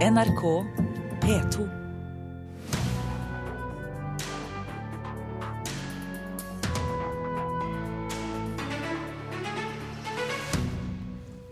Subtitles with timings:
[0.00, 0.42] NRK
[1.20, 1.64] P2.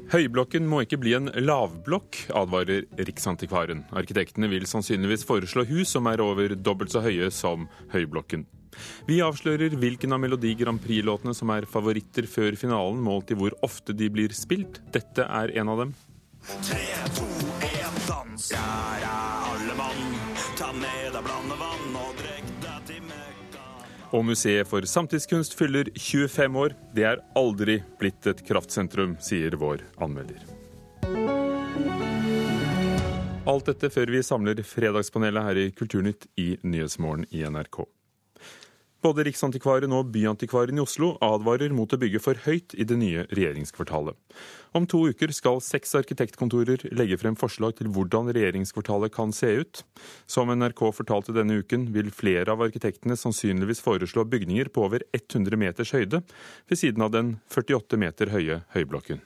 [0.09, 3.85] Høyblokken må ikke bli en lavblokk, advarer Riksantikvaren.
[3.93, 8.49] Arkitektene vil sannsynligvis foreslå hus som er over dobbelt så høye som Høyblokken.
[9.05, 13.53] Vi avslører hvilken av Melodi Grand Prix-låtene som er favoritter før finalen, målt i hvor
[13.61, 14.81] ofte de blir spilt.
[14.97, 15.97] Dette er en av dem.
[16.65, 16.81] Tre,
[17.13, 17.48] to,
[18.57, 20.15] er alle mann.
[20.59, 23.65] Ta med deg blandevann og drikk deg til Mekka.
[24.17, 26.77] Og Museet for samtidskunst fyller 25 år.
[26.97, 30.41] Det er aldri blitt et kraftsentrum, sier vår anmelder.
[33.49, 37.87] Alt dette før vi samler Fredagspanelet her i Kulturnytt i Nyhetsmorgen i NRK.
[38.99, 43.29] Både Riksantikvaren og Byantikvaren i Oslo advarer mot å bygge for høyt i det nye
[43.31, 44.17] regjeringskvartalet.
[44.75, 49.85] Om to uker skal seks arkitektkontorer legge frem forslag til hvordan regjeringskvartalet kan se ut.
[50.27, 55.63] Som NRK fortalte denne uken, vil flere av arkitektene sannsynligvis foreslå bygninger på over 100
[55.63, 56.25] meters høyde,
[56.67, 59.23] ved siden av den 48 meter høye Høyblokken.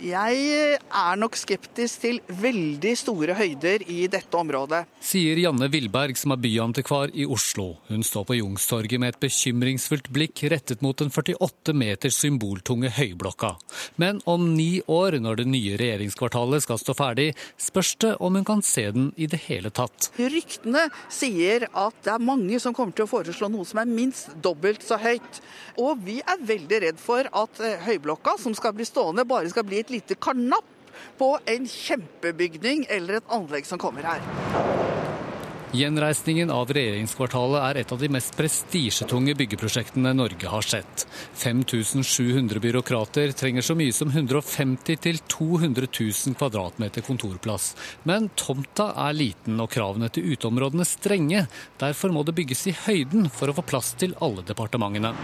[0.00, 4.80] Jeg er nok skeptisk til veldig store høyder i dette området.
[5.04, 7.76] Sier Janne Vilberg, som er byantikvar i Oslo.
[7.90, 13.52] Hun står på Jungstorget med et bekymringsfullt blikk rettet mot den 48 meter symboltunge høyblokka.
[14.00, 17.28] Men om ni år, når det nye regjeringskvartalet skal stå ferdig,
[17.60, 20.10] spørs det om hun kan se den i det hele tatt.
[20.18, 24.32] Ryktene sier at det er mange som kommer til å foreslå noe som er minst
[24.42, 25.42] dobbelt så høyt.
[25.82, 29.66] Og vi er veldig redd for at eh, høyblokka, som skal bli stående, bare skal
[29.68, 30.68] bli et lite karnapp
[31.18, 34.22] på en kjempebygning eller et anlegg som kommer her.
[35.72, 41.06] Gjenreisningen av regjeringskvartalet er et av de mest prestisjetunge byggeprosjektene Norge har sett.
[41.40, 45.88] 5700 byråkrater trenger så mye som 150 000-200
[46.28, 47.70] 000 kvadratmeter kontorplass.
[48.04, 51.46] Men tomta er liten og kravene til uteområdene strenge.
[51.80, 55.14] Derfor må det bygges i høyden for å få plass til alle departementene.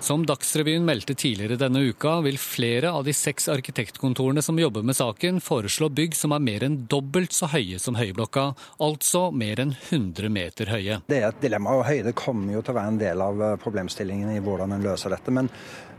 [0.00, 4.94] Som Dagsrevyen meldte tidligere denne uka, vil flere av de seks arkitektkontorene som jobber med
[4.94, 8.44] saken, foreslå bygg som er mer enn dobbelt så høye som Høyblokka,
[8.78, 11.00] altså mer enn 100 meter høye.
[11.10, 14.30] Det er et dilemma, og høyde kommer jo til å være en del av problemstillingen
[14.36, 15.34] i hvordan en løser dette.
[15.34, 15.50] Men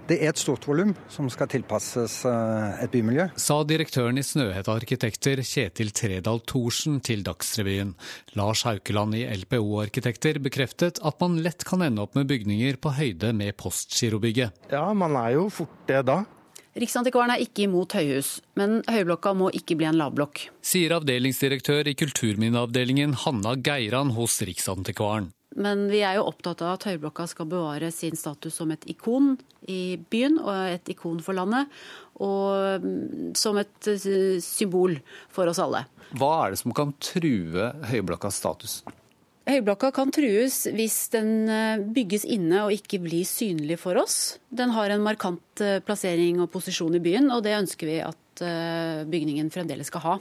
[0.09, 3.27] det er et stort volum som skal tilpasses eh, et bymiljø.
[3.39, 7.93] Sa direktøren i Snøhetta Arkitekter Kjetil Tredal Thorsen til Dagsrevyen.
[8.39, 12.95] Lars Haukeland i LPO Arkitekter bekreftet at man lett kan ende opp med bygninger på
[12.97, 14.67] høyde med Postgirobygget.
[14.73, 16.23] Ja, man er jo fort det da.
[16.79, 20.45] Riksantikvaren er ikke imot høyhus, men høyblokka må ikke bli en lavblokk.
[20.63, 25.31] Sier avdelingsdirektør i kulturminneavdelingen Hanna Geiran hos Riksantikvaren.
[25.59, 29.33] Men vi er jo opptatt av at Høyblokka skal bevare sin status som et ikon
[29.67, 31.67] i byen og et ikon for landet.
[32.23, 34.97] Og mm, som et eh, symbol
[35.31, 35.83] for oss alle.
[36.15, 38.79] Hva er det som kan true Høyblokkas status?
[39.49, 44.39] Høyblokka kan trues hvis den eh, bygges inne og ikke blir synlig for oss.
[44.47, 48.17] Den har en markant eh, plassering og posisjon i byen, og det ønsker vi at
[48.39, 50.13] bygningen fremdeles skal ha.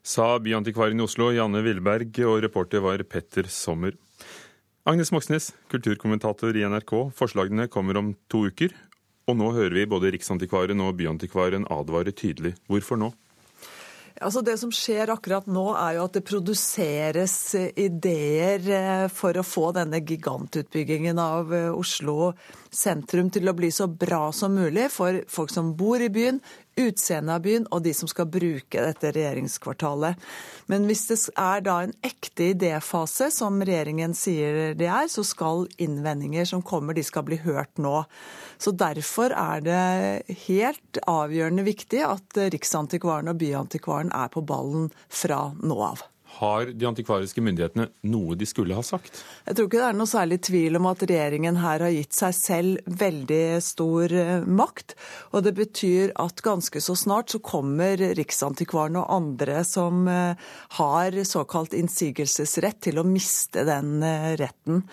[0.00, 3.92] Sa byantikvaren i Oslo, Janne Villberg, og reporter var Petter Sommer.
[4.84, 7.10] Agnes Moxnes, kulturkommentator i NRK.
[7.12, 8.72] Forslagene kommer om to uker.
[9.28, 12.54] Og nå hører vi både Riksantikvaren og Byantikvaren advare tydelig.
[12.64, 13.10] Hvorfor nå?
[14.20, 19.44] Altså Det som skjer akkurat nå, er jo at det produseres ideer eh, for å
[19.44, 22.32] få denne gigantutbyggingen av eh, Oslo
[22.72, 26.40] sentrum til å bli så bra som mulig for folk som bor i byen,
[26.80, 30.20] utseendet av byen og de som skal bruke dette regjeringskvartalet.
[30.70, 35.66] Men hvis det er da en ekte idéfase, som regjeringen sier det er, så skal
[35.82, 38.04] innvendinger som kommer, de skal bli hørt nå.
[38.60, 45.50] Så Derfor er det helt avgjørende viktig at Riksantikvaren og Byantikvaren er på ballen fra
[45.60, 46.06] nå av.
[46.40, 49.20] Har de antikvariske myndighetene noe de skulle ha sagt?
[49.44, 52.36] Jeg tror ikke det er noe særlig tvil om at regjeringen her har gitt seg
[52.36, 54.96] selv veldig stor eh, makt.
[55.36, 60.50] Og det betyr at ganske så snart så kommer Riksantikvaren og andre som eh,
[60.80, 64.86] har såkalt innsigelsesrett, til å miste den eh, retten.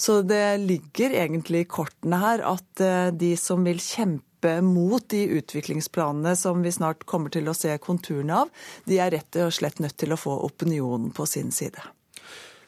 [0.00, 2.82] Så det ligger egentlig i kortene her at
[3.20, 7.76] de som vil kjempe kjempe mot de utviklingsplanene som vi snart kommer til å se
[7.78, 8.48] konturene av,
[8.84, 11.80] de er rett og slett nødt til å få opinionen på sin side.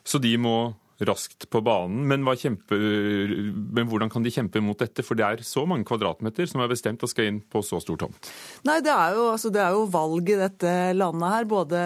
[0.03, 0.75] Så de må
[1.07, 2.05] raskt på banen.
[2.09, 5.05] Men, kjempe, men, hvordan kan de kjempe mot dette?
[5.05, 7.99] For det er så mange kvadratmeter som er bestemt og skal inn på så stor
[8.05, 8.29] tomt.
[8.67, 11.49] Nei, det er, jo, altså, det er jo valg i dette landet her.
[11.49, 11.83] Både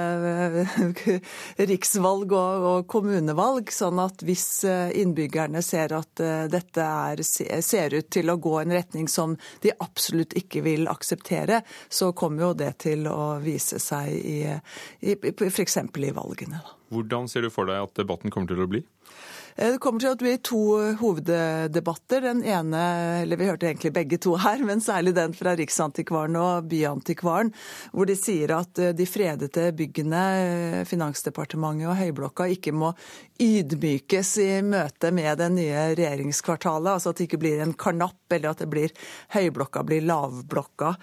[1.72, 3.72] riksvalg og, og, kommunevalg.
[3.74, 8.58] Sånn at hvis eh, innbyggerne ser at uh, dette er, ser ut til å gå
[8.62, 13.81] en retning som de absolutt ikke vil akseptere, så kommer jo det til å vise
[13.81, 14.40] seg i,
[15.02, 15.80] i, f.eks.
[15.81, 16.62] i valgene.
[16.94, 18.84] Hvordan ser du for deg at debatten kommer til å bli?
[19.57, 20.60] Eh, det kommer til å bli to
[21.00, 22.22] hoveddebatter.
[22.28, 22.81] Den ene,
[23.24, 27.50] eller vi hørte egentlig begge to her, men særlig den fra Riksantikvaren og Byantikvaren,
[27.92, 32.94] hvor de sier at eh, de fredete byggene, eh, Finansdepartementet og Høyblokka, ikke må
[33.42, 36.94] ydmykes i møte med det nye regjeringskvartalet.
[36.94, 38.94] Altså at det ikke blir en karnapp, eller at blir
[39.34, 40.94] Høyblokka blir lavblokka.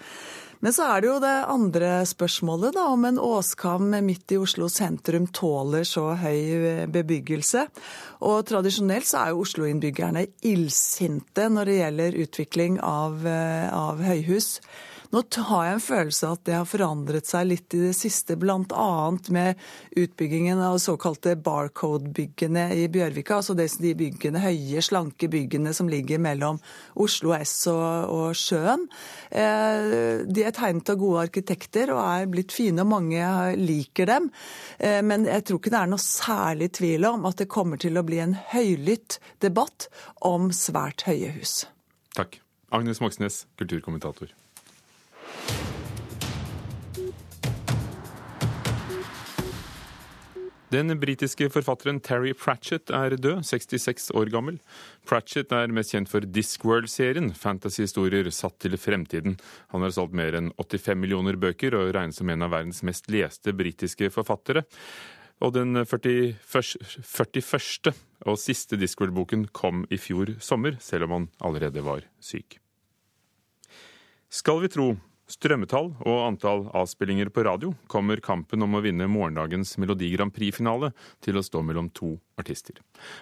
[0.65, 4.65] Men så er det jo det andre spørsmålet, da, om en åskam midt i Oslo
[4.73, 7.67] sentrum tåler så høy bebyggelse.
[8.25, 14.55] Og tradisjonelt så er jo Oslo-innbyggerne illsinte når det gjelder utvikling av, eh, av høyhus.
[15.15, 18.35] Nå har jeg en følelse av at det har forandret seg litt i det siste,
[18.35, 18.87] bl.a.
[19.31, 19.61] med
[19.95, 23.37] utbyggingen av såkalte barcode-byggene i Bjørvika.
[23.37, 26.59] Altså de byggene, høye, slanke byggene som ligger mellom
[26.99, 28.83] Oslo S og, og sjøen.
[29.31, 34.31] Eh, de er tegnet av gode arkitekter og er blitt fine, og mange liker dem.
[34.83, 37.95] Eh, men jeg tror ikke det er noe særlig tvil om at det kommer til
[37.95, 39.87] å bli en høylytt debatt
[40.27, 41.61] om svært høye hus.
[42.19, 42.41] Takk.
[42.75, 44.35] Agnes Moxnes, kulturkommentator.
[50.73, 54.57] Den britiske forfatteren Terry Pratchett er død, 66 år gammel.
[55.05, 59.37] Pratchett er mest kjent for Discworld-serien, fantasyhistorier satt til fremtiden.
[59.75, 63.11] Han har solgt mer enn 85 millioner bøker og regnes som en av verdens mest
[63.13, 64.65] leste britiske forfattere.
[65.45, 66.33] Og den 41.
[67.05, 67.93] 41.
[68.25, 72.57] og siste Discworld-boken kom i fjor sommer, selv om han allerede var syk.
[74.33, 74.95] Skal vi tro
[75.31, 80.91] strømmetall og antall avspillinger på radio kommer kampen om å vinne morgendagens Melodi Grand Prix-finale
[81.25, 82.79] til å stå mellom to artister.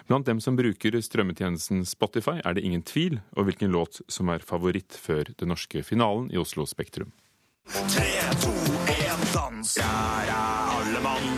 [0.08, 4.44] Blant dem som bruker strømmetjenesten Spotify, er det ingen tvil om hvilken låt som er
[4.44, 7.12] favoritt før den norske finalen i Oslo Spektrum.
[7.72, 8.04] 3,
[8.44, 8.50] 2,
[8.92, 9.76] 1, dans.
[9.78, 11.30] Er alle mann.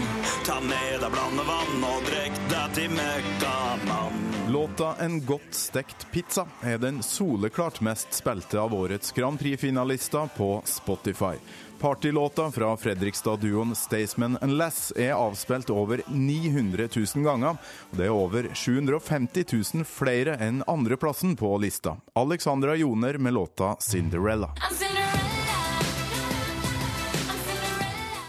[0.46, 4.35] Ta med deg blandevann og drikk deg til møkkamann.
[4.56, 10.62] Låta 'En godt stekt pizza' er den soleklart mest spilte av årets Grand Prix-finalister på
[10.64, 11.36] Spotify.
[11.80, 17.58] Partylåta fra Fredrikstad-duoen Staysman Lass er avspilt over 900 000 ganger.
[17.90, 19.44] og Det er over 750
[19.74, 21.96] 000 flere enn andreplassen på lista.
[22.14, 25.35] Alexandra Joner med låta 'Cinderella'.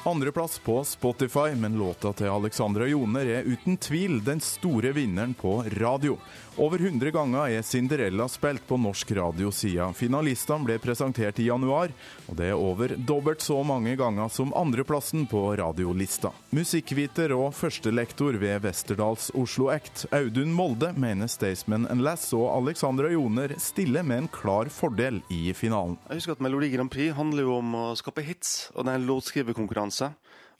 [0.07, 5.63] Andreplass på Spotify, men låta til Alexandra Joner er uten tvil den store vinneren på
[5.75, 6.15] radio.
[6.57, 11.91] Over 100 ganger er Cinderella spilt på norsk radio siden finalistene ble presentert i januar,
[12.25, 16.31] og det er over dobbelt så mange ganger som andreplassen på radiolista.
[16.55, 23.53] Musikkviter og førstelektor ved Westerdals Oslo Act, Audun Molde, mener Staysman Lass og Alexandra Joner
[23.61, 25.99] stiller med en klar fordel i finalen.
[26.07, 29.03] Jeg husker at Melodi Grand Prix handler jo om å skape hits, og det er
[29.03, 29.96] en låtskriverkonkurranse.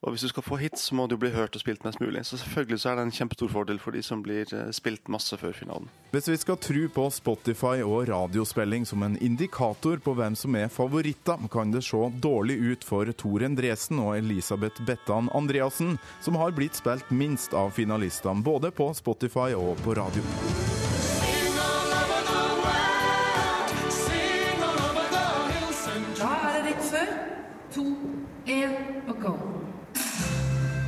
[0.05, 2.21] Og hvis du skal få hits, så må du bli hørt og spilt mest mulig.
[2.25, 5.33] Så selvfølgelig så er det en kjempestor fordel for de som blir eh, spilt masse
[5.41, 5.89] før finalen.
[6.13, 10.69] Hvis vi skal tro på Spotify og radiospilling som en indikator på hvem som er
[10.69, 16.53] favoritter, kan det se dårlig ut for Tor Endresen og Elisabeth Bettan Andreassen, som har
[16.53, 20.76] blitt spilt minst av finalistene både på Spotify og på radio.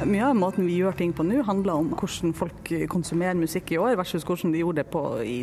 [0.09, 3.77] Mye av måten vi gjør ting på nå, handler om hvordan folk konsumerer musikk i
[3.77, 5.35] år, versus hvordan de gjorde det på i,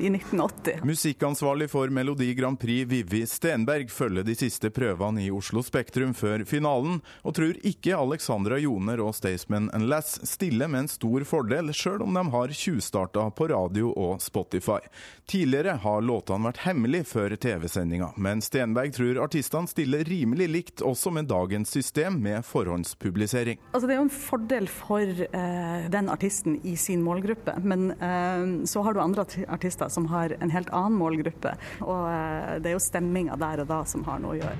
[0.00, 0.86] i 1980.
[0.88, 6.46] Musikkansvarlig for Melodi Grand Prix, Vivi Stenberg, følger de siste prøvene i Oslo Spektrum før
[6.48, 12.06] finalen, og tror ikke Alexandra Joner og Staysman Lass stiller med en stor fordel, sjøl
[12.06, 14.80] om de har tjuvstarta på radio og Spotify.
[15.28, 21.12] Tidligere har låtene vært hemmelig før TV-sendinga, men Stenberg tror artistene stiller rimelig likt også
[21.12, 23.60] med dagens system med forhåndspublisering.
[23.74, 28.64] Altså, det er jo en fordel for eh, den artisten i sin målgruppe, men eh,
[28.70, 31.56] så har du andre artister som har en helt annen målgruppe.
[31.82, 34.54] Og eh, det er jo stemminga der og da som har noe å gjøre.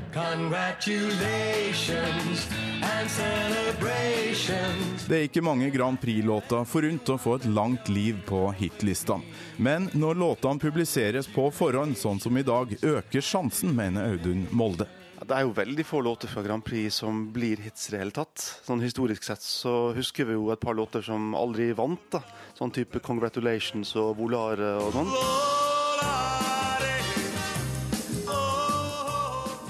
[5.06, 9.22] Det er ikke mange Grand Prix-låter forunt å få et langt liv på hitlistene.
[9.62, 14.90] Men når låtene publiseres på forhånd, sånn som i dag, øker sjansen, mener Audun Molde.
[15.20, 18.14] Det er jo veldig få låter fra Grand Prix som blir hits i det hele
[18.16, 18.40] tatt.
[18.64, 22.00] Sånn Historisk sett så husker vi jo et par låter som aldri vant.
[22.10, 22.22] da.
[22.56, 25.12] Sånn type 'Congratulations' og 'Volare' og sånn.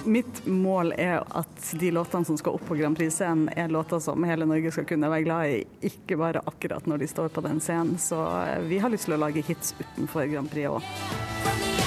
[0.05, 4.25] Mitt mål er at de låtene som skal opp på Grand Prix-scenen, er låter som
[4.25, 7.61] hele Norge skal kunne være glad i, ikke bare akkurat når de står på den
[7.61, 7.99] scenen.
[7.99, 8.17] Så
[8.47, 11.80] eh, vi har lyst til å lage hits utenfor Grand Prix òg.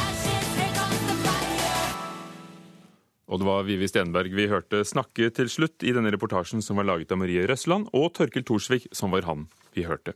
[3.32, 6.90] Og det var Vivi Stenberg vi hørte snakke til slutt i denne reportasjen som var
[6.90, 10.16] laget av Marie Røsland, og Torkil Thorsvik, som var han vi hørte.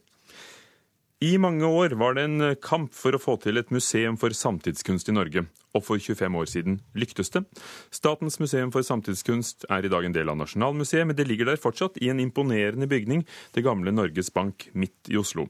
[1.17, 5.07] I mange år var det en kamp for å få til et museum for samtidskunst
[5.09, 7.41] i Norge, og for 25 år siden lyktes det.
[7.89, 11.63] Statens museum for samtidskunst er i dag en del av Nasjonalmuseet, men det ligger der
[11.63, 13.25] fortsatt i en imponerende bygning,
[13.57, 15.47] det gamle Norges Bank midt i Oslo,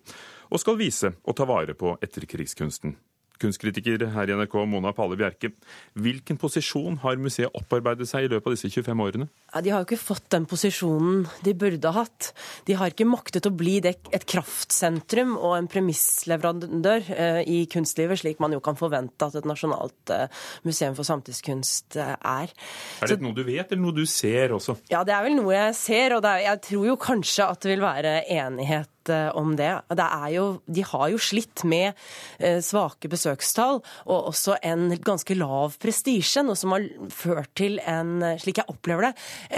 [0.48, 2.96] og skal vise og ta vare på etterkrigskunsten.
[3.42, 5.52] Kunstkritiker her i NRK, Mona Palle Bjerke.
[5.98, 9.30] Hvilken posisjon har museet opparbeidet seg i løpet av disse 25 årene?
[9.54, 12.32] Ja, de har jo ikke fått den posisjonen de burde ha hatt.
[12.68, 18.22] De har ikke maktet å bli det, et kraftsentrum og en premissleverandør eh, i kunstlivet,
[18.22, 20.28] slik man jo kan forvente at et nasjonalt eh,
[20.68, 22.54] museum for samtidskunst eh, er.
[23.02, 24.78] Er det Så, noe du vet, eller noe du ser også?
[24.92, 27.76] Ja, det er vel noe jeg ser, og er, jeg tror jo kanskje at det
[27.76, 29.72] vil være enighet Eh, om det.
[29.98, 31.94] det jo, de har jo slitt med
[32.40, 38.20] eh, svake besøkstall og også en ganske lav prestisje, noe som har ført til en,
[38.42, 39.14] slik jeg opplever det,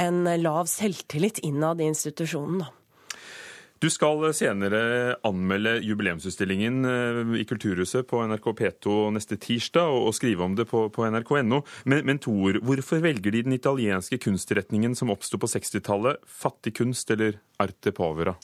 [0.05, 2.67] en lav selvtillit innad i institusjonen.
[3.79, 10.43] Du skal senere anmelde jubileumsutstillingen eh, i Kulturhuset på NRK P2 neste tirsdag, og skrive
[10.43, 11.61] om det på, på nrk.no.
[11.87, 17.15] Men, men Tor, hvorfor velger de den italienske kunstretningen som oppsto på 60-tallet, fattig kunst
[17.15, 18.35] eller arte povera?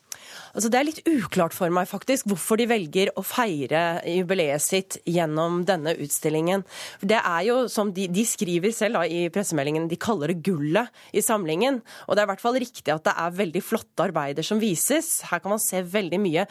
[0.56, 4.98] Altså, det er litt uklart for meg faktisk hvorfor de velger å feire jubileet sitt
[5.04, 6.64] gjennom denne utstillingen.
[7.04, 10.92] Det er jo som de, de skriver selv da, i pressemeldingen, de kaller det gullet
[11.12, 11.82] i samlingen.
[12.08, 15.18] Og det er i hvert fall riktig at det er veldig flotte arbeider som vises.
[15.28, 16.48] Her kan man se veldig mye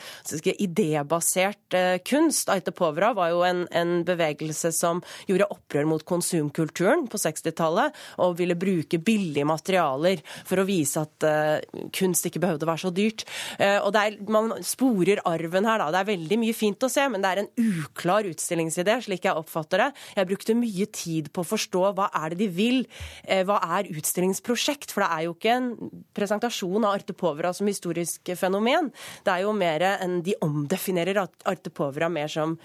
[0.55, 2.53] idébasert eh, kunst.
[2.53, 8.37] Aite Povra var jo en, en, bevegelse som gjorde opprør mot konsumkulturen på 60-tallet, og
[8.37, 12.93] ville bruke billige materialer for å vise at eh, kunst ikke behøvde å være så
[12.95, 13.25] dyrt.
[13.57, 15.91] Eh, og er, Man sporer arven her, da.
[15.95, 19.39] Det er veldig mye fint å se, men det er en uklar utstillingsidé, slik jeg
[19.39, 19.89] oppfatter det.
[20.19, 22.81] Jeg brukte mye tid på å forstå hva er det de vil.
[23.25, 24.95] Eh, hva er utstillingsprosjekt?
[24.95, 25.71] For det er jo ikke en
[26.17, 28.91] presentasjon av Arte Povera som historisk fenomen.
[29.25, 32.57] Det er jo mer enn De omdefinerer Arte Povera mer som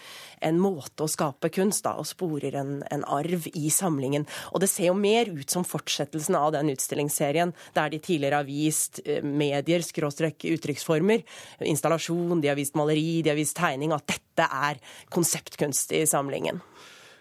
[0.45, 4.25] en måte å skape kunst da, og sporer en, en arv i samlingen.
[4.53, 8.48] Og det ser jo mer ut som fortsettelsen av den utstillingsserien der de tidligere har
[8.48, 11.18] vist eh, medier, skråstrek uttrykksformer,
[11.65, 14.79] installasjon, de har vist maleri, de har vist tegning, at dette er
[15.13, 16.63] konseptkunst i samlingen.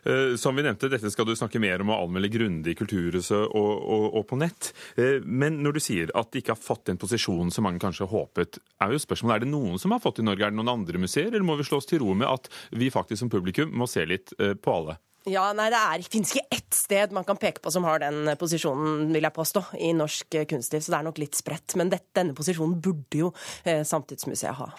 [0.09, 3.51] Eh, som vi nevnte, Dette skal du snakke mer om å anmelde grundig i Kulturhuset
[3.51, 4.71] og, og, og, på nett.
[4.97, 8.09] Eh, men når du sier at de ikke har fått den posisjonen som mange kanskje
[8.09, 10.47] håpet, er jo spørsmålet er det noen som har fått i Norge?
[10.47, 12.93] Er det noen andre museer, eller må vi slå oss til ro med at vi
[12.95, 14.99] faktisk som publikum må se litt eh, på alle?
[15.29, 18.29] Ja, nei, Det er, finnes ikke ett sted man kan peke på som har den
[18.41, 20.85] posisjonen, vil jeg påstå, i norsk kunstliv.
[20.85, 21.77] Så det er nok litt spredt.
[21.77, 23.33] Men dette, denne posisjonen burde jo
[23.65, 24.73] eh, Samtidsmuseet ha.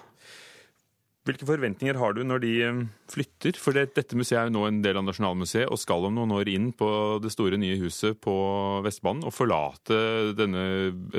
[1.27, 2.77] Hvilke forventninger har du når de eh,
[3.11, 3.57] flytter?
[3.61, 6.33] For det, dette museet er jo nå en del av Nasjonalmuseet og skal om noen
[6.33, 6.89] år inn på
[7.21, 8.33] det store nye huset på
[8.85, 9.99] Vestbanen og forlate
[10.39, 10.63] denne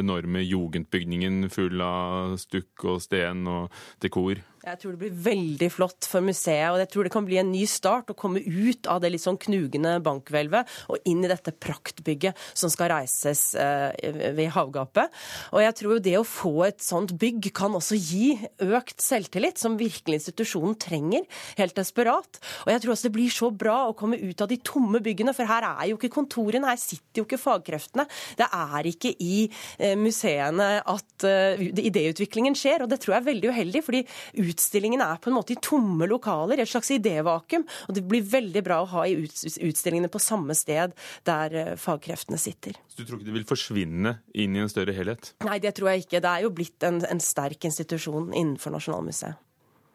[0.00, 4.42] enorme jugendbygningen full av stukk og sten og dekor.
[4.60, 7.48] Jeg tror det blir veldig flott for museet, og jeg tror det kan bli en
[7.48, 11.54] ny start å komme ut av det litt sånn knugende bankhvelvet og inn i dette
[11.56, 13.88] praktbygget som skal reises eh,
[14.36, 15.08] ved havgapet.
[15.56, 18.34] Og jeg tror jo det å få et sånt bygg kan også gi
[18.66, 21.24] økt selvtillit, som virkelig institusjonen trenger,
[21.56, 22.42] helt desperat.
[22.66, 25.32] Og jeg tror også det blir så bra å komme ut av de tomme byggene,
[25.36, 28.04] for her er jo ikke kontorene, her sitter jo ikke fagkreftene.
[28.36, 29.40] Det er ikke i
[29.80, 33.84] eh, museene at eh, idéutviklingen skjer, og det tror jeg er veldig uheldig.
[33.88, 34.04] fordi
[34.50, 37.66] utstillingen er på en måte i tomme lokaler, et slags idévakuum.
[37.88, 40.94] Og det blir veldig bra å ha i utstillingene på samme sted
[41.28, 42.78] der eh, fagkreftene sitter.
[42.88, 45.34] Så du tror ikke det vil forsvinne inn i en større helhet?
[45.46, 46.22] Nei, det tror jeg ikke.
[46.22, 49.46] Det er jo blitt en, en sterk institusjon innenfor Nasjonalmuseet.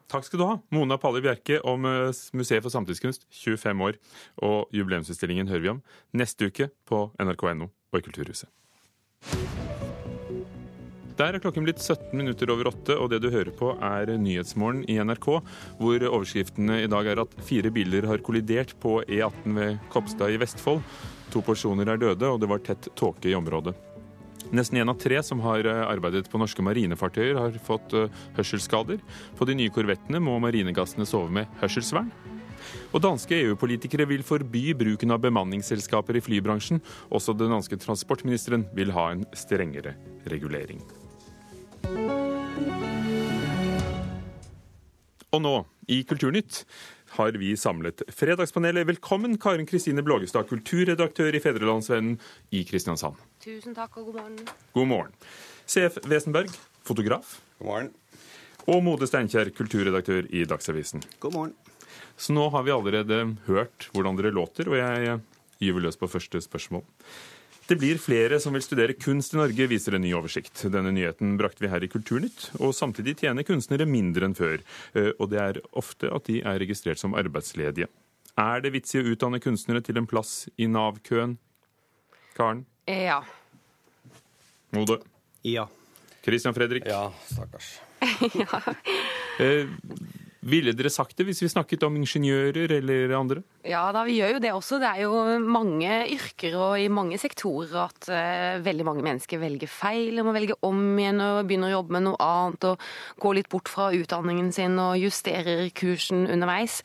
[0.06, 3.98] Takk skal du ha, Mona Palle Bjerke om eh, Museet for samtidskunst, 25 år.
[4.46, 5.84] Og jubileumsutstillingen hører vi om
[6.14, 8.50] neste uke på nrk.no og i Kulturhuset.
[11.16, 14.82] Der er klokken blitt 17 minutter over åtte, og det du hører på er Nyhetsmorgen
[14.84, 15.28] i NRK,
[15.78, 20.40] hvor overskriftene i dag er at fire biler har kollidert på E18 ved Kopstad i
[20.42, 20.82] Vestfold.
[21.32, 23.72] To personer er døde, og det var tett tåke i området.
[24.52, 29.00] Nesten én av tre som har eh, arbeidet på norske marinefartøyer, har fått eh, hørselsskader.
[29.40, 32.12] På de nye korvettene må marinegassene sove med hørselsvern.
[32.92, 36.84] Og danske EU-politikere vil forby bruken av bemanningsselskaper i flybransjen.
[37.08, 39.96] Også den danske transportministeren vil ha en strengere
[40.28, 40.84] regulering.
[45.36, 45.56] Og nå,
[45.92, 46.62] i Kulturnytt,
[47.16, 48.86] har vi samlet Fredagspanelet.
[48.88, 52.16] Velkommen, Karin Kristine Blågestad, kulturredaktør i Fedrelandsvennen
[52.56, 53.20] i Kristiansand.
[53.44, 54.40] Tusen takk og god morgen.
[54.72, 55.14] God morgen.
[55.68, 56.52] CF Wesenberg,
[56.86, 57.36] fotograf.
[57.60, 57.92] God morgen.
[58.66, 61.04] Og Mode Steinkjer, kulturredaktør i Dagsavisen.
[61.20, 61.54] God morgen.
[62.16, 65.18] Så nå har vi allerede hørt hvordan dere låter, og jeg
[65.60, 66.84] gyver løs på første spørsmål.
[67.66, 70.60] Det blir flere som vil studere kunst i Norge, viser en ny oversikt.
[70.70, 72.52] Denne nyheten brakte vi her i Kulturnytt.
[72.60, 74.62] Og samtidig tjener kunstnere mindre enn før.
[74.94, 77.90] Eh, og det er ofte at de er registrert som arbeidsledige.
[78.38, 81.34] Er det vits i å utdanne kunstnere til en plass i Nav-køen?
[82.36, 82.62] Karen?
[82.86, 83.22] Ja.
[84.76, 85.00] Mode?
[85.42, 85.66] Ja.
[86.22, 86.86] Christian Fredrik?
[86.86, 87.80] Ja, stakkars.
[88.42, 88.62] ja.
[90.46, 93.42] Ville dere sagt det hvis vi snakket om ingeniører eller andre?
[93.66, 94.78] Ja, da, vi gjør jo det også.
[94.82, 99.70] Det er jo mange yrker og i mange sektorer at uh, veldig mange mennesker velger
[99.70, 100.14] feil.
[100.14, 102.86] De må velge om igjen og begynne å jobbe med noe annet og
[103.22, 106.82] gå litt bort fra utdanningen sin og justerer kursen underveis.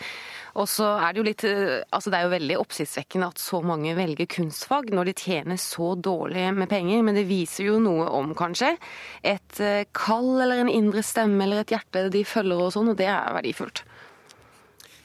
[0.60, 3.94] Og så er det jo litt Altså det er jo veldig oppsiktsvekkende at så mange
[3.98, 8.34] velger kunstfag når de tjener så dårlig med penger, men det viser jo noe om,
[8.38, 8.74] kanskje,
[9.24, 9.62] et
[9.96, 13.36] kall eller en indre stemme eller et hjerte de følger og sånn, og det er
[13.38, 13.84] verdifullt.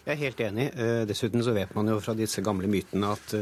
[0.07, 0.67] Jeg er helt enig.
[1.11, 3.33] Dessuten så vet man jo fra disse gamle mytene at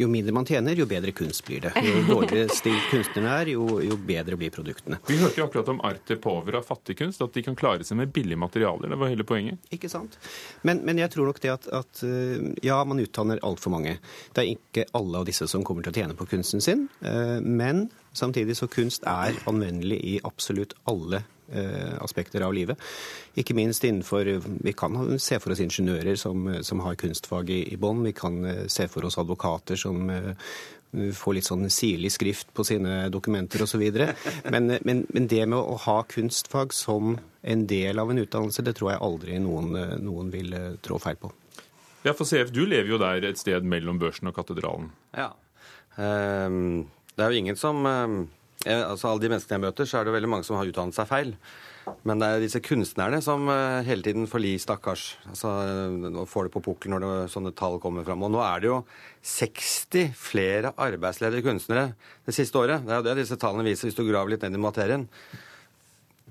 [0.00, 1.72] jo mindre man tjener, jo bedre kunst blir det.
[1.84, 5.00] Jo dårligere stilt kunstnerne er, jo, jo, bedre blir produktene.
[5.08, 8.40] Vi hørte jo akkurat om arte povera fattigkunst, at de kan klare seg med billige
[8.40, 8.92] materialer.
[8.92, 9.60] Det var hele poenget.
[9.74, 10.16] Ikke sant.
[10.66, 12.04] Men, men jeg tror nok det at, at
[12.64, 13.98] ja, man utdanner altfor mange.
[14.32, 16.88] Det er ikke alle av disse som kommer til å tjene på kunsten sin.
[17.44, 21.24] Men samtidig så kunst er anvendelig i absolutt alle
[21.98, 22.78] aspekter av livet.
[23.34, 24.28] Ikke minst innenfor
[24.62, 28.04] Vi kan se for oss ingeniører som, som har kunstfag i, i bånn.
[28.06, 28.36] Vi kan
[28.70, 30.12] se for oss advokater som
[30.90, 33.82] får litt sånn sirlig skrift på sine dokumenter osv.
[34.46, 38.76] Men, men, men det med å ha kunstfag som en del av en utdannelse, det
[38.78, 40.54] tror jeg aldri noen, noen vil
[40.86, 41.34] trå feil på.
[42.02, 44.88] Ja, for CF, du lever jo der et sted mellom børsen og katedralen.
[45.12, 45.34] Ja.
[46.00, 46.88] Um,
[47.20, 48.20] det er jo ingen som um
[48.68, 50.96] altså Alle de menneskene jeg møter, så er det jo veldig mange som har utdannet
[50.96, 51.34] seg feil.
[52.04, 53.48] Men det er disse kunstnerne som
[53.86, 55.04] hele tiden får li, stakkars.
[55.30, 55.48] Altså,
[56.10, 58.22] og får det på pukkelen når det, sånne tall kommer fram.
[58.26, 58.80] Og nå er det jo
[59.26, 61.94] 60 flere arbeidsledige kunstnere
[62.28, 62.84] det siste året.
[62.84, 65.08] Det er jo det disse tallene viser, hvis du graver litt ned i materien.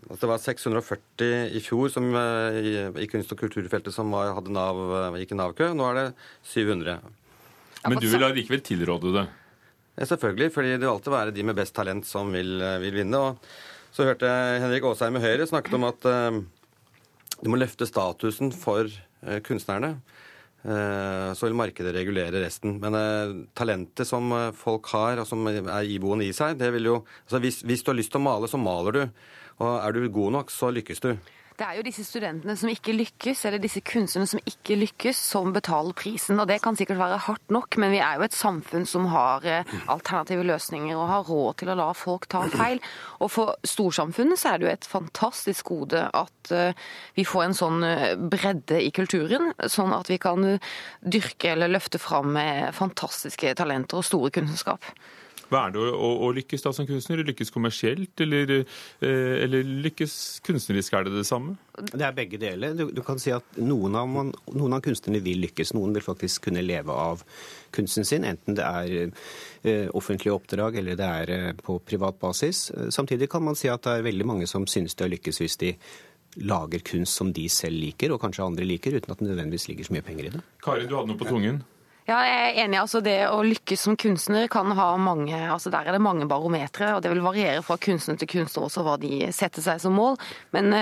[0.06, 4.54] Altså, det var 640 i fjor som, i, i kunst- og kulturfeltet som var, hadde
[4.54, 4.86] NAV,
[5.18, 5.74] gikk i Nav-kø.
[5.74, 6.08] Nå er det
[6.54, 7.02] 700.
[7.90, 9.30] Men du vil allikevel tilråde det?
[10.00, 13.20] Selvfølgelig, fordi det vil alltid være de med best talent som vil, vil vinne.
[13.20, 16.40] Og så hørte jeg Henrik Asheim i Høyre snakket om at uh,
[17.40, 19.98] du må løfte statusen for uh, kunstnerne.
[20.60, 22.74] Så vil markedet regulere resten.
[22.84, 27.40] Men talentet som folk har, og som er iboende i seg, det vil jo altså
[27.40, 29.00] hvis, hvis du har lyst til å male, så maler du.
[29.64, 31.14] Og er du god nok, så lykkes du.
[31.60, 35.50] Det er jo disse studentene som ikke lykkes, eller disse kunstnerne som ikke lykkes, som
[35.52, 36.40] betaler prisen.
[36.40, 39.44] Og det kan sikkert være hardt nok, men vi er jo et samfunn som har
[39.92, 42.80] alternative løsninger og har råd til å la folk ta feil.
[43.20, 46.56] Og for storsamfunnet så er det jo et fantastisk gode at
[47.20, 47.88] vi får en sånn
[48.32, 50.56] bredde i kulturen, sånn at vi kan
[51.04, 52.40] dyrke eller løfte fram
[52.72, 54.88] fantastiske talenter og store kunnskap.
[55.50, 57.24] Hva er det å, å, lykkes da som kunstner?
[57.26, 58.52] Lykkes kommersielt, eller,
[59.02, 60.14] eh, eller, lykkes
[60.46, 60.94] kunstnerisk?
[60.94, 61.56] Er det det samme?
[61.90, 62.76] Det er begge deler.
[62.78, 65.74] Du, du kan si at noen av, man, noen av, kunstnerne vil lykkes.
[65.78, 67.24] Noen vil faktisk kunne leve av
[67.76, 72.68] kunsten sin, enten det er eh, offentlige oppdrag eller det er eh, på privat basis.
[72.94, 75.60] Samtidig kan man si at det er veldig mange som synes det har lykkes hvis
[75.66, 75.74] de
[76.46, 79.90] lager kunst som de selv liker, og kanskje andre liker, uten at det nødvendigvis ligger
[79.90, 80.46] så mye penger i det.
[80.64, 81.64] Kari, du hadde noe på tungen?
[82.10, 82.78] Ja, jeg er enig.
[82.80, 86.96] altså Det å lykkes som kunstner kan ha mange altså Der er det mange barometre,
[86.96, 90.18] og det vil variere fra kunstner til kunstner også hva de setter seg som mål.
[90.56, 90.74] Men,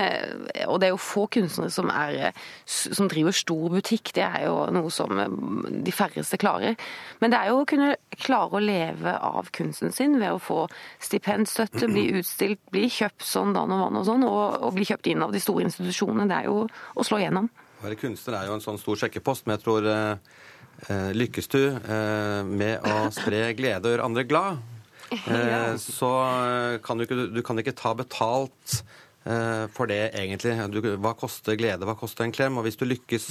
[0.64, 2.32] og det er jo få kunstnere som, er,
[2.64, 4.14] som driver stor butikk.
[4.16, 5.20] Det er jo noe som
[5.68, 6.80] de færreste klarer.
[7.20, 10.64] Men det er jo å kunne klare å leve av kunsten sin ved å få
[11.04, 15.12] stipendstøtte, bli utstilt, bli kjøpt sånn dan og vann og sånn, og, og bli kjøpt
[15.12, 16.30] inn av de store institusjonene.
[16.30, 17.52] Det er jo å slå gjennom.
[17.78, 19.92] Å være kunstner er jo en sånn stor sjekkepost, men jeg tror
[20.86, 21.60] Lykkes du
[22.46, 24.60] med å spre glede og gjøre andre glad,
[25.82, 26.10] så
[26.84, 28.76] kan du ikke, du kan ikke ta betalt
[29.74, 30.54] for det, egentlig.
[30.72, 32.60] Du, hva koster glede, hva koster en klem?
[32.60, 33.26] Og hvis du lykkes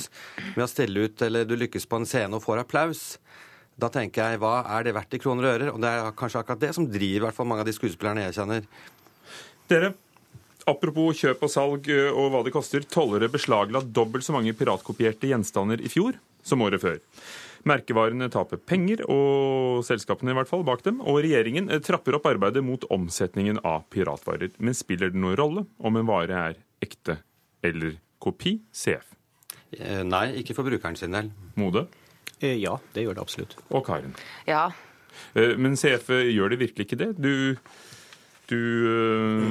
[0.57, 3.05] med å stille ut, eller du lykkes på en scene og får applaus,
[3.77, 5.71] da tenker jeg hva er det verdt i kroner og ører?
[5.71, 8.27] Og det er kanskje akkurat det som driver i hvert fall mange av de skuespillerne
[8.27, 8.67] jeg kjenner.
[9.71, 9.93] Dere,
[10.67, 12.83] Apropos kjøp og salg eh, og hva det koster.
[12.91, 16.97] Tollere beslagla dobbelt så mange piratkopierte gjenstander i fjor som året før.
[17.67, 21.01] Merkevarene taper penger, og selskapene i hvert fall bak dem.
[21.03, 24.53] Og regjeringen eh, trapper opp arbeidet mot omsetningen av piratvarer.
[24.63, 27.17] Men spiller det noen rolle om en vare er ekte
[27.65, 28.57] eller kopi?
[28.71, 29.09] CF.
[29.75, 31.33] Eh, Nei, ikke for brukeren sin del.
[31.59, 31.87] Mode?
[32.39, 33.57] Eh, Ja, det gjør det absolutt.
[33.73, 34.15] Og Karen.
[34.47, 34.69] Ja.
[35.35, 37.09] Eh, Men CF gjør det virkelig ikke det?
[37.19, 37.57] Du,
[38.47, 38.59] du,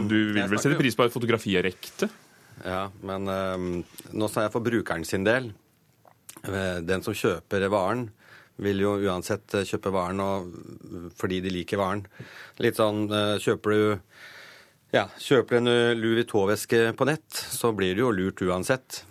[0.09, 2.09] du vil vel sette pris på at fotografi er ekte?
[2.65, 3.67] Ja, men eh,
[4.17, 5.51] nå sa jeg for brukeren sin del.
[6.45, 8.11] Eh, Den som kjøper varen,
[8.63, 10.53] vil jo uansett eh, kjøpe varen og,
[11.17, 12.07] fordi de liker varen.
[12.63, 13.83] Litt sånn eh, Kjøper du
[14.95, 19.03] ja, kjøper en eh, Louis Vuitton-veske på nett, så blir du jo lurt uansett.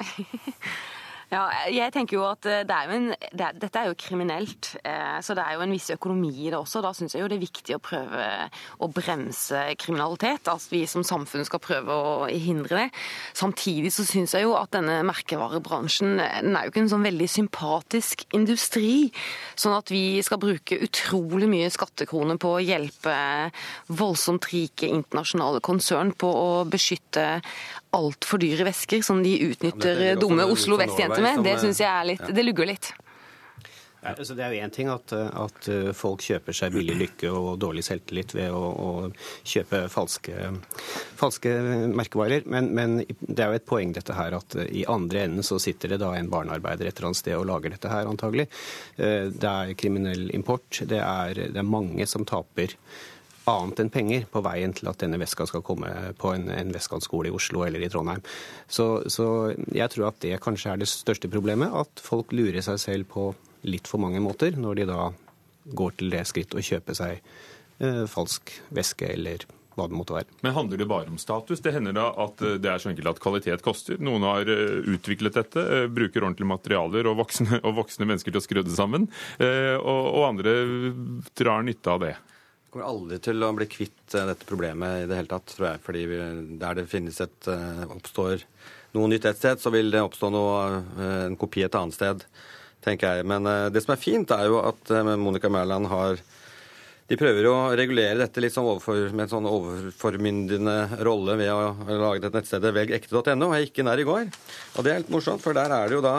[1.30, 4.72] Ja, jeg tenker jo at eh, det er jo en, det Dette er jo kriminelt,
[4.82, 6.82] eh, så det er jo en viss økonomi i det også.
[6.82, 8.24] Da syns jeg jo det er viktig å prøve
[8.82, 10.50] å bremse kriminalitet.
[10.50, 12.88] At vi som samfunn skal prøve å hindre det.
[13.38, 17.06] Samtidig så syns jeg jo at denne merkevarebransjen eh, den er jo ikke en sånn
[17.06, 18.92] veldig sympatisk industri.
[19.54, 23.14] Sånn at vi skal bruke utrolig mye skattekroner på å hjelpe
[23.86, 27.28] voldsomt rike internasjonale konsern på å beskytte
[27.96, 31.44] altfor dyre vesker som de utnytter Ja, det dumme Oslo Vest-jenter med.
[31.46, 32.34] Det eh, syns jeg er litt ja.
[32.34, 32.92] Det lugger litt.
[34.00, 37.32] Ja, altså det er jo én ting at, at uh, folk kjøper seg billig lykke
[37.36, 38.92] og dårlig selvtillit ved å, å
[39.44, 40.54] kjøpe falske,
[41.20, 41.52] falske
[41.92, 45.44] merkevarer, men, men det er jo et poeng dette her at uh, i andre enden
[45.44, 48.48] så sitter det da en barnearbeider et eller annet sted og lager dette her, antagelig.
[48.96, 50.80] Uh, Det er kriminell import.
[50.80, 52.78] Det er, det er mange som taper
[53.52, 57.30] annet enn penger på veien til at denne veska skal komme på en, en Westcon-skole
[57.30, 58.24] i Oslo eller i Trondheim.
[58.68, 59.26] Så, så
[59.74, 63.30] jeg tror at det kanskje er det største problemet, at folk lurer seg selv på
[63.68, 65.10] litt for mange måter når de da
[65.76, 67.18] går til det skritt å kjøpe seg
[67.80, 69.44] eh, falsk veske eller
[69.78, 70.38] hva det måtte være.
[70.44, 71.62] Men handler det bare om status?
[71.62, 74.00] Det hender da at eh, det er så enkelt at kvalitet koster.
[74.02, 78.42] Noen har eh, utviklet dette, eh, bruker ordentlige materialer og voksne, og voksne mennesker til
[78.42, 79.08] å skru det sammen,
[79.38, 80.56] eh, og, og andre
[81.38, 82.16] drar nytte av det.
[82.70, 85.82] Kommer aldri til å bli kvitt eh, dette problemet i det hele tatt, tror jeg.
[85.86, 86.04] Fordi
[86.60, 88.44] der det finnes et, eh, oppstår
[88.96, 92.26] noe nytt et sted, så vil det oppstå noe, eh, en kopi et annet sted,
[92.84, 93.28] tenker jeg.
[93.28, 96.22] Men det som er fint, er jo at Monica Mæland har
[97.10, 101.98] de prøver å regulere dette litt sånn overfor, med en sånn overformyndende rolle ved å
[101.98, 103.50] lage dette nettstedet velgekte.no.
[103.56, 105.98] Jeg gikk inn der i går, og det er litt morsomt, for der er det
[105.98, 106.14] jo da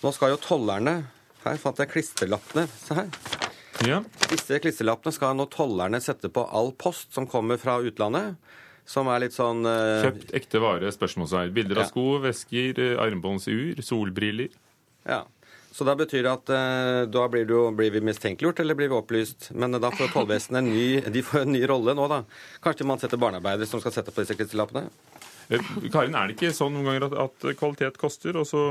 [0.00, 1.02] Nå skal jo tollerne
[1.44, 2.66] Her fant jeg klisterlappene.
[2.72, 3.49] Se her.
[3.88, 4.02] Ja.
[4.28, 8.36] Disse klisterlappene skal nå tollerne sette på all post som kommer fra utlandet.
[8.90, 10.02] Som er litt sånn uh...
[10.02, 10.90] Kjøpt ekte vare?
[10.92, 11.44] spørsmålsvei.
[11.54, 11.90] Bilder av Ja.
[11.92, 14.50] sko, vesker, eh, armbåndsur, solbriller.
[15.06, 15.22] Ja.
[15.70, 18.98] Så da betyr det at uh, da blir, du, blir vi mistenkeliggjort, eller blir vi
[18.98, 19.52] opplyst?
[19.54, 20.70] Men da får tollvesenet en
[21.44, 22.24] en ny rolle nå, da.
[22.64, 24.90] Kanskje man setter barnearbeidere som skal sette på disse klisterlappene?
[25.48, 25.62] Eh,
[25.92, 28.64] Karin, er det ikke sånn noen ganger at, at kvalitet koster, og så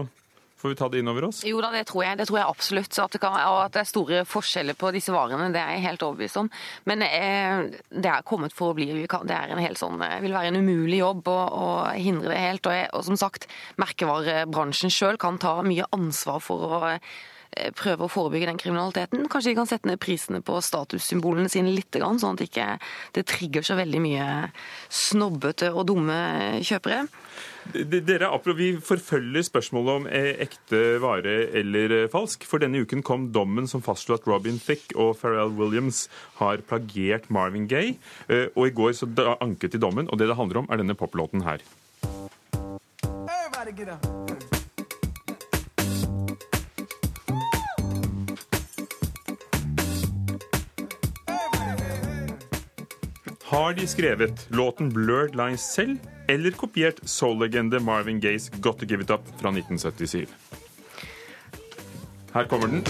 [0.60, 1.42] får vi ta det inn over oss?
[1.48, 2.20] Jo da, det tror jeg.
[2.20, 3.00] Det tror jeg absolutt.
[3.00, 6.06] At det, kan, at det er store forskjeller på disse varene, det er jeg helt
[6.06, 6.52] overbevist om.
[6.90, 8.90] Men eh, det er kommet for å bli.
[9.00, 12.44] Det er en helt sånn, eh, vil være en umulig jobb å, å hindre det
[12.44, 12.68] helt.
[12.68, 13.50] Og, jeg, og som sagt,
[13.82, 16.80] merkevarebransjen sjøl kan ta mye ansvar for å
[17.76, 19.28] prøve å forebygge den kriminaliteten.
[19.32, 22.68] Kanskje de kan sette ned prisene på statussymbolene sine litt, sånn at det ikke
[23.18, 24.28] det trigger så veldig mye
[24.90, 26.20] snobbete og dumme
[26.66, 27.08] kjøpere.
[27.70, 32.46] Dere, Vi forfølger spørsmålet om eh, ekte vare eller eh, falsk.
[32.50, 36.08] For denne uken kom dommen som fastslo at Robin Thicke og Pharrell Williams
[36.40, 37.98] har plagiert Marvin Gaye.
[38.28, 39.08] Eh, Og i går så
[39.40, 41.62] anket de dommen, og det det handler om, er denne poplåten her.
[43.30, 44.39] Everybody get up.
[53.50, 59.02] Har de skrevet låten 'Blurred Lines' selv, eller kopiert soul-legende Marvin Gayes 'Got To Give
[59.02, 60.28] It Up' fra 1977?
[62.34, 62.84] Her kommer den.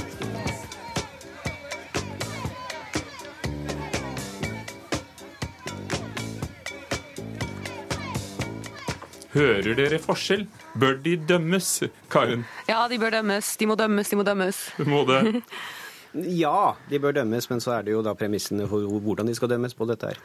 [9.34, 10.48] Hører dere forskjell?
[10.80, 11.68] Bør de dømmes?
[12.12, 13.52] Karen, Ja, de bør dømmes.
[13.58, 14.62] De må dømmes, de må dømmes.
[14.90, 15.42] må det
[16.42, 19.52] Ja, de bør dømmes, men så er det jo da premissene for hvordan de skal
[19.52, 20.18] dømmes på dette her.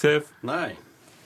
[0.00, 0.72] Sef, Nei.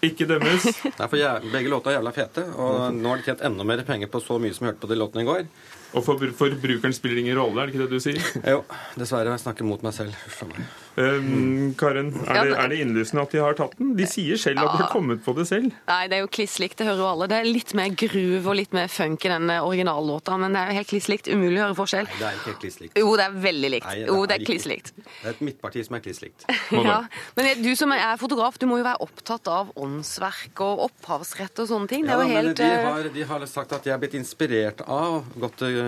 [0.05, 0.65] ikke dømmes.
[0.99, 3.85] Nei, for jeg, Begge låter er jævla fete, og nå har de tjent enda mer
[3.87, 5.47] penger på så mye som vi hørte på de låtene i går.
[5.95, 8.33] Og for forbrukeren spiller ingen rolle, er det ikke det du sier?
[8.55, 8.65] Jo,
[8.99, 9.31] dessverre.
[9.35, 10.17] Jeg snakker mot meg selv.
[10.27, 10.65] Huff meg.
[10.95, 13.95] Um, Karen, er, det, er det innlysende at de har tatt den?
[13.99, 15.73] De sier selv at de har kommet på det selv.
[15.89, 17.27] Nei, det er jo kliss likt, det hører jo alle.
[17.33, 20.71] Det er litt mer groove og litt mer funk i den originallåta, men det er
[20.71, 21.31] jo helt kliss likt.
[21.35, 22.07] Umulig å høre forskjell.
[22.13, 23.01] Nei, Det er ikke helt kliss likt.
[23.03, 23.89] Jo, det er veldig likt.
[23.91, 24.93] Nei, det Jo, er det er kliss likt.
[25.03, 26.47] Det er et midtparti som er kliss likt.
[26.85, 26.99] Ja.
[27.39, 31.69] Men du som er fotograf, du må jo være opptatt av åndsverk og opphavsrett og
[31.71, 32.05] sånne ting.
[32.07, 34.01] Det Ja, er jo men helt de eh, har, de har sagt at de er
[34.03, 35.84] blitt inspirert av Got to, uh,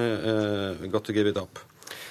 [0.92, 1.58] got to Give It Up.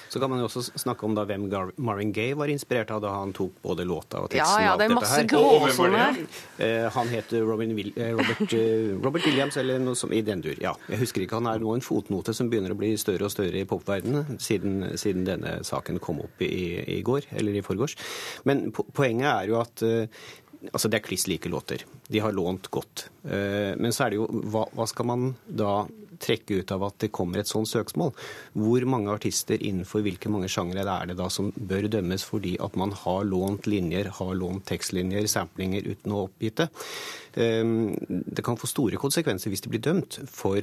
[0.08, 3.00] Så kan man jo også snakke om da hvem Gar Marvin Gaye var inspirert av
[3.02, 4.62] da han tok både låta og teksten.
[4.62, 6.20] Ja, ja, det er masse gråsoner her.
[6.62, 10.40] Eh, han heter Robin Will eh, Robert, eh, Robert Williams, eller noe som i den
[10.46, 10.54] dur.
[10.62, 11.40] Ja, jeg husker ikke.
[11.40, 14.78] Han er nå en fotnote som begynner å bli større og større i popverdenen siden,
[14.96, 16.54] siden denne saken kom opp i,
[16.96, 17.98] i går, eller i forgårs.
[18.48, 20.26] Men po poenget er jo at eh,
[20.72, 21.82] Altså, det er kliss like låter.
[22.10, 23.04] De har lånt godt.
[23.28, 25.84] Eh, Men så er det jo hva, hva skal man da
[26.22, 28.12] trekke ut av at det kommer et sånt søksmål?
[28.56, 32.76] Hvor mange artister innenfor hvilke mange sjangre er det da som bør dømmes fordi at
[32.76, 36.68] man har lånt linjer, har lånt tekstlinjer, samplinger uten å oppgitt det?
[37.36, 37.64] Eh,
[38.36, 40.60] Det kan få store konsekvenser hvis de blir dømt for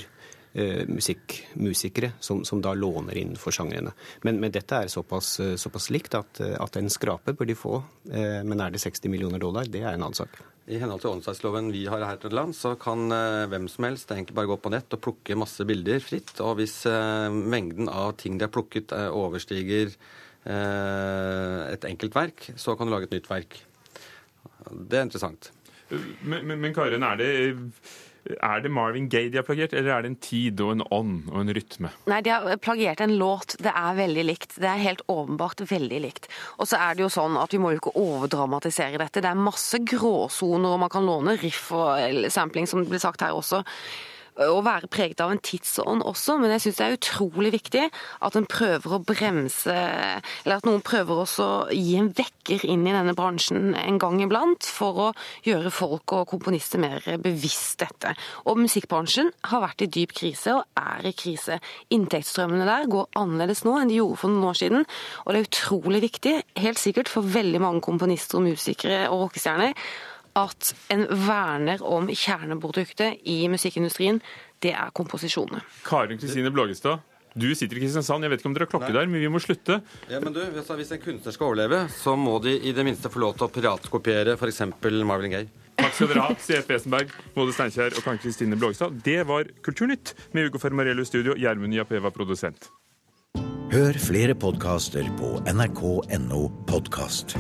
[0.54, 3.94] musikkmusikere som, som da låner innenfor sjangrene.
[4.22, 7.56] Men, men dette er såpass, eh, såpass likt at, eh, at en skrape bør de
[7.58, 7.80] få.
[8.12, 9.66] Eh, Men er det 60 millioner dollar?
[9.66, 10.38] Det er en annen sak.
[10.70, 14.14] I henhold til åndsverksloven vi har her til land, så kan eh, hvem som helst
[14.14, 16.36] egentlig bare gå på nett og plukke masse bilder fritt.
[16.46, 19.92] Og hvis eh, mengden av ting de har plukket eh, overstiger
[20.46, 23.60] eh, et enkelt verk, så kan du lage et nytt verk.
[24.72, 25.52] Det er interessant.
[25.92, 27.32] Men, men, men Karen, er det,
[28.24, 31.28] er det Marvin Gaye de har plagiert, eller er det en tid og en ånd
[31.32, 31.92] og en rytme?
[32.12, 33.58] Nei, de har plagiert en låt.
[33.60, 34.56] Det er veldig likt.
[34.64, 36.30] Det er helt åpenbart veldig likt.
[36.58, 39.24] Og så er det jo sånn at vi må jo ikke overdramatisere dette.
[39.24, 43.26] Det er masse gråsoner, og man kan låne riff og sampling, som det ble sagt
[43.26, 43.64] her også.
[44.34, 47.84] Å være preget av en tidsånd også, men jeg syns det er utrolig viktig
[48.26, 52.88] at en prøver å bremse Eller at noen prøver også å gi en vekker inn
[52.88, 55.10] i denne bransjen en gang iblant, for å
[55.46, 58.16] gjøre folk og komponister mer bevisst dette.
[58.50, 61.60] Og musikkbransjen har vært i dyp krise, og er i krise.
[61.94, 64.88] Inntektsstrømmene der går annerledes nå enn de gjorde for noen år siden,
[65.24, 69.78] og det er utrolig viktig, helt sikkert for veldig mange komponister og musikere og rockestjerner,
[70.40, 74.22] at en verner om kjerneproduktet i musikkindustrien,
[74.64, 75.62] det er komposisjonene.
[75.86, 78.26] Karin Kristine Blågestad, du sitter i Kristiansand.
[78.26, 79.80] Jeg vet ikke om dere har klokke der, men vi må slutte.
[80.10, 83.24] Ja, men du, Hvis en kunstner skal overleve, så må de i det minste få
[83.24, 84.62] lov til å piratkopiere f.eks.
[85.02, 85.50] Marvin Gaye.
[85.80, 89.02] Takk skal dere ha, CF Wesenberg, Mode Steinkjer og Karin Kristine Blågestad.
[89.06, 91.34] Det var Kulturnytt med Ugo Fermarello i studio.
[91.40, 92.70] Gjermund Japeva produsent.
[93.74, 97.34] Hør flere podkaster på nrk.no podkast.